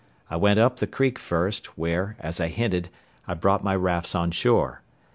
I 0.31 0.35
went 0.35 0.57
up 0.57 0.79
the 0.79 0.87
creek 0.87 1.19
first, 1.19 1.77
where, 1.77 2.15
as 2.19 2.39
I 2.39 2.47
hinted, 2.47 2.89
I 3.27 3.35
brought 3.35 3.63
my 3.63 3.75
rafts 3.75 4.15
on 4.15 4.31
shore. 4.31 4.81